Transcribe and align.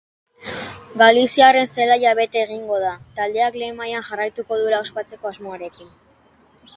Galiziarren 0.99 1.67
zelaia 1.75 2.13
bete 2.21 2.41
egingo 2.45 2.79
da, 2.83 2.93
taldeak 3.19 3.57
lehen 3.63 3.77
mailan 3.81 4.07
jarriko 4.09 4.59
duela 4.63 4.81
ospatzeko 4.87 5.31
asmoarekin. 5.33 5.93